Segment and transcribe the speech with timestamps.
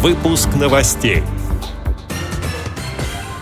[0.00, 1.24] Выпуск новостей.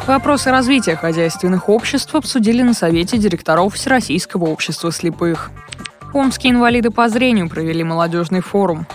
[0.07, 5.51] Вопросы развития хозяйственных обществ обсудили на Совете директоров Всероссийского общества слепых.
[6.15, 8.87] Омские инвалиды по зрению провели молодежный форум.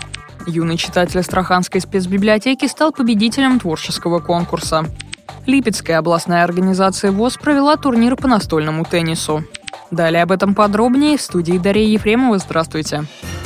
[0.48, 4.88] Юный читатель Астраханской спецбиблиотеки стал победителем творческого конкурса.
[5.46, 9.44] Липецкая областная организация ВОЗ провела турнир по настольному теннису.
[9.92, 12.40] Далее об этом подробнее в студии Дарья Ефремова.
[12.40, 13.06] Здравствуйте.
[13.22, 13.41] В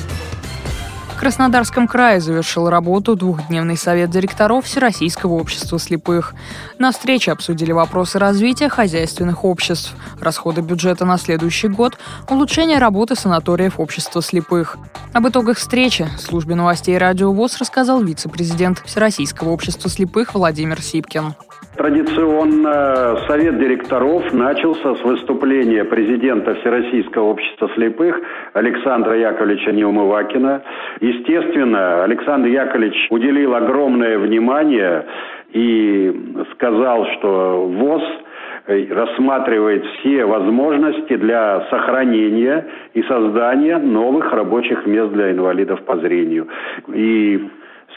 [1.25, 6.35] Краснодарском крае завершил работу двухдневный совет директоров Всероссийского общества слепых.
[6.77, 11.97] На встрече обсудили вопросы развития хозяйственных обществ, расходы бюджета на следующий год,
[12.29, 14.77] улучшение работы санаториев общества слепых.
[15.13, 21.33] Об итогах встречи службе новостей радио ВОЗ рассказал вице-президент Всероссийского общества слепых Владимир Сипкин.
[21.77, 28.17] Традиционно Совет директоров начался с выступления президента Всероссийского общества слепых
[28.53, 30.63] Александра Яковлевича Неумывакина.
[31.01, 35.05] Естественно, Александр Яковлевич уделил огромное внимание
[35.51, 38.03] и сказал, что ВОЗ
[38.67, 46.47] рассматривает все возможности для сохранения и создания новых рабочих мест для инвалидов по зрению.
[46.93, 47.49] И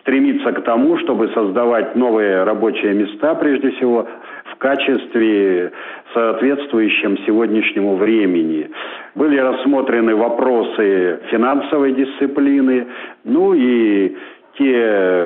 [0.08, 4.08] стремиться к тому, чтобы создавать новые рабочие места, прежде всего,
[4.46, 5.70] в качестве
[6.14, 8.70] соответствующем сегодняшнему времени.
[9.14, 12.86] Были рассмотрены вопросы финансовой дисциплины,
[13.24, 14.16] ну и
[14.58, 14.72] те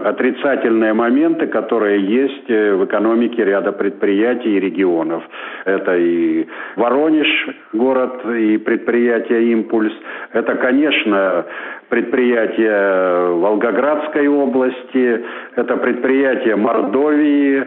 [0.04, 5.22] отрицательные моменты, которые есть э, в экономике ряда предприятий и регионов.
[5.64, 9.92] Это и Воронеж, город и предприятие «Импульс».
[10.32, 11.46] Это, конечно,
[11.88, 15.24] предприятие Волгоградской области,
[15.56, 17.66] это предприятие Мордовии,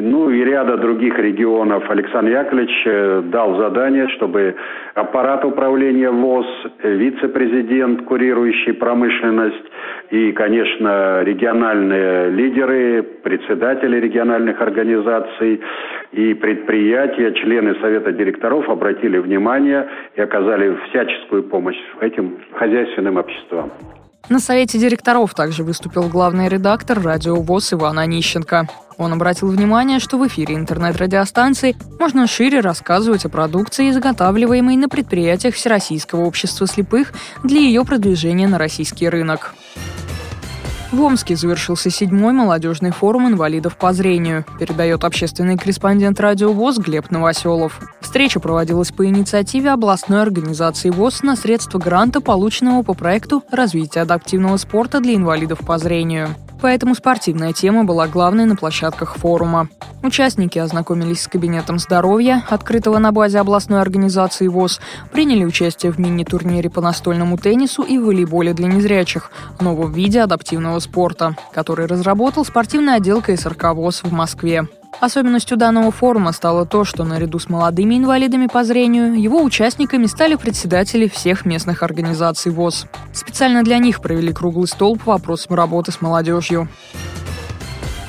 [0.00, 1.88] ну и ряда других регионов.
[1.90, 4.54] Александр Яковлевич э, дал задание, чтобы
[4.94, 6.46] аппарат управления ВОЗ,
[6.82, 9.64] вице-президент, курирующий промышленность
[10.10, 15.60] и, конечно, региональные лидеры, председатели региональных организаций
[16.12, 23.70] и предприятия, члены Совета директоров обратили внимание и оказали всяческую помощь этим хозяйственным обществам.
[24.32, 28.66] На совете директоров также выступил главный редактор радио ВОЗ Иван Онищенко.
[28.96, 35.54] Он обратил внимание, что в эфире интернет-радиостанции можно шире рассказывать о продукции, изготавливаемой на предприятиях
[35.54, 39.52] Всероссийского общества слепых для ее продвижения на российский рынок.
[40.92, 47.10] В Омске завершился седьмой молодежный форум инвалидов по зрению, передает общественный корреспондент радио ВОЗ Глеб
[47.10, 47.80] Новоселов.
[48.02, 54.58] Встреча проводилась по инициативе областной организации ВОЗ на средства гранта, полученного по проекту развития адаптивного
[54.58, 56.28] спорта для инвалидов по зрению.
[56.62, 59.68] Поэтому спортивная тема была главной на площадках форума.
[60.04, 64.80] Участники ознакомились с кабинетом здоровья, открытого на базе областной организации ВОЗ,
[65.10, 71.36] приняли участие в мини-турнире по настольному теннису и волейболе для незрячих, новом виде адаптивного спорта,
[71.52, 74.68] который разработал спортивный отдел КСРК ВОЗ в Москве.
[75.00, 80.36] Особенностью данного форума стало то, что наряду с молодыми инвалидами по зрению его участниками стали
[80.36, 82.86] председатели всех местных организаций ВОЗ.
[83.12, 86.68] Специально для них провели круглый стол по вопросам работы с молодежью.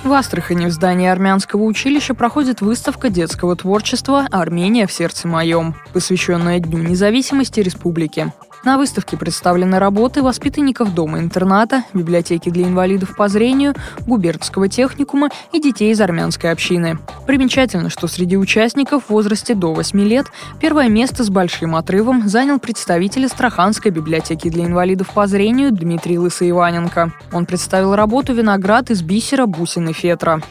[0.03, 6.59] В Астрахани в здании армянского училища проходит выставка детского творчества «Армения в сердце моем», посвященная
[6.59, 8.33] Дню независимости республики.
[8.63, 13.74] На выставке представлены работы воспитанников дома-интерната, библиотеки для инвалидов по зрению,
[14.07, 16.97] губернского техникума и детей из армянской общины.
[17.28, 20.28] Примечательно, что среди участников в возрасте до 8 лет
[20.62, 27.12] первое место с большим отрывом занял представитель Астраханской библиотеки для инвалидов по зрению Дмитрий Лысоиваненко.
[27.34, 30.41] Он представил работу «Виноград из бисера, бусин и фетра».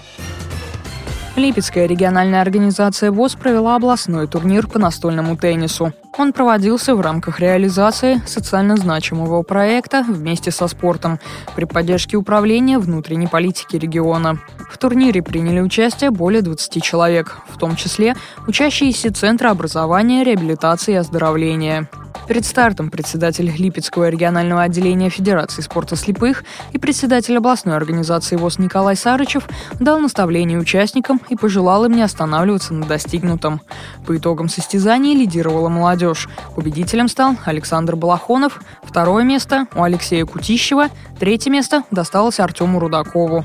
[1.34, 5.94] Липецкая региональная организация ВОЗ провела областной турнир по настольному теннису.
[6.18, 11.18] Он проводился в рамках реализации социально значимого проекта «Вместе со спортом»
[11.56, 14.40] при поддержке Управления внутренней политики региона.
[14.70, 18.14] В турнире приняли участие более 20 человек, в том числе
[18.46, 21.88] учащиеся Центра образования, реабилитации и оздоровления.
[22.28, 28.96] Перед стартом председатель Липецкого регионального отделения Федерации спорта слепых и председатель областной организации ВОЗ Николай
[28.96, 29.48] Сарычев
[29.80, 33.60] дал наставление участникам и пожелал им не останавливаться на достигнутом.
[34.06, 36.28] По итогам состязаний лидировала молодежь.
[36.54, 40.88] Победителем стал Александр Балахонов, второе место у Алексея Кутищева,
[41.18, 43.44] третье место досталось Артему Рудакову.